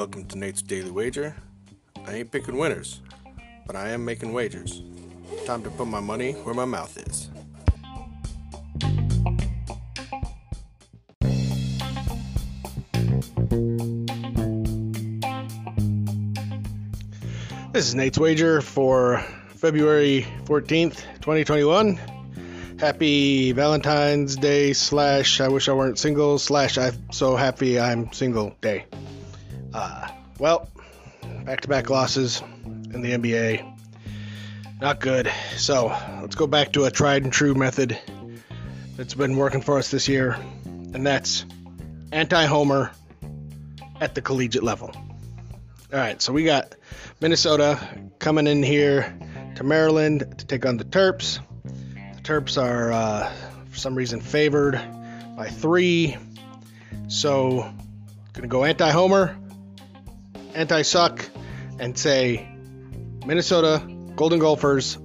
Welcome 0.00 0.24
to 0.28 0.38
Nate's 0.38 0.62
Daily 0.62 0.90
Wager. 0.90 1.36
I 2.06 2.14
ain't 2.14 2.32
picking 2.32 2.56
winners, 2.56 3.02
but 3.66 3.76
I 3.76 3.90
am 3.90 4.02
making 4.02 4.32
wagers. 4.32 4.80
Time 5.44 5.62
to 5.62 5.68
put 5.68 5.88
my 5.88 6.00
money 6.00 6.32
where 6.32 6.54
my 6.54 6.64
mouth 6.64 6.96
is. 6.96 7.28
This 17.74 17.88
is 17.88 17.94
Nate's 17.94 18.18
Wager 18.18 18.62
for 18.62 19.22
February 19.56 20.26
14th, 20.44 21.04
2021. 21.20 22.00
Happy 22.78 23.52
Valentine's 23.52 24.36
Day 24.36 24.72
slash 24.72 25.42
I 25.42 25.48
wish 25.48 25.68
I 25.68 25.74
weren't 25.74 25.98
single 25.98 26.38
slash 26.38 26.78
I'm 26.78 27.12
so 27.12 27.36
happy 27.36 27.78
I'm 27.78 28.10
single 28.14 28.56
day. 28.62 28.86
Uh, 29.72 30.08
well, 30.38 30.68
back 31.44 31.60
to 31.62 31.68
back 31.68 31.90
losses 31.90 32.42
in 32.64 33.02
the 33.02 33.12
NBA. 33.12 33.76
Not 34.80 35.00
good. 35.00 35.30
So 35.56 35.88
let's 36.20 36.34
go 36.34 36.46
back 36.46 36.72
to 36.72 36.84
a 36.84 36.90
tried 36.90 37.22
and 37.22 37.32
true 37.32 37.54
method 37.54 37.98
that's 38.96 39.14
been 39.14 39.36
working 39.36 39.60
for 39.60 39.78
us 39.78 39.90
this 39.90 40.08
year, 40.08 40.36
and 40.64 41.06
that's 41.06 41.44
anti 42.12 42.46
homer 42.46 42.90
at 44.00 44.14
the 44.14 44.22
collegiate 44.22 44.62
level. 44.62 44.90
All 45.92 45.98
right, 45.98 46.20
so 46.22 46.32
we 46.32 46.44
got 46.44 46.74
Minnesota 47.20 47.80
coming 48.18 48.46
in 48.46 48.62
here 48.62 49.16
to 49.56 49.64
Maryland 49.64 50.20
to 50.38 50.46
take 50.46 50.64
on 50.64 50.76
the 50.76 50.84
Terps. 50.84 51.40
The 51.64 52.22
Terps 52.22 52.60
are, 52.60 52.92
uh, 52.92 53.32
for 53.70 53.76
some 53.78 53.94
reason, 53.94 54.20
favored 54.20 54.80
by 55.36 55.48
three. 55.48 56.16
So, 57.08 57.70
gonna 58.32 58.46
go 58.46 58.64
anti 58.64 58.90
homer, 58.90 59.36
anti 60.54 60.82
suck, 60.82 61.28
and 61.78 61.96
say 61.98 62.48
Minnesota 63.26 63.82
Golden 64.16 64.38
Gophers 64.38 64.98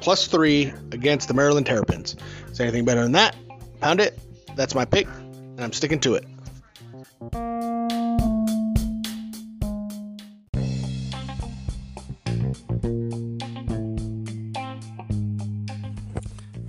plus 0.00 0.26
three 0.26 0.72
against 0.92 1.28
the 1.28 1.34
Maryland 1.34 1.66
Terrapins. 1.66 2.16
Say 2.52 2.64
anything 2.64 2.84
better 2.84 3.02
than 3.02 3.12
that? 3.12 3.36
Pound 3.80 4.00
it. 4.00 4.18
That's 4.56 4.74
my 4.74 4.84
pick, 4.84 5.06
and 5.06 5.60
I'm 5.60 5.72
sticking 5.72 6.00
to 6.00 6.14
it. 6.14 6.24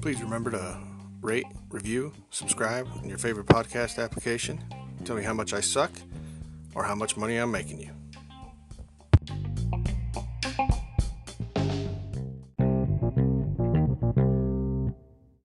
Please 0.02 0.22
remember 0.22 0.52
to 0.52 0.78
rate, 1.22 1.46
review, 1.70 2.12
subscribe 2.32 2.88
in 3.04 3.10
your 3.10 3.18
favorite 3.18 3.46
podcast 3.46 4.04
application. 4.04 4.64
Tell 5.06 5.16
me 5.16 5.24
how 5.24 5.34
much 5.34 5.54
I 5.54 5.62
suck 5.62 5.92
or 6.76 6.84
how 6.84 6.96
much 6.96 7.18
money 7.18 7.38
I'm 7.38 7.52
making 7.52 7.80
you. 7.80 7.92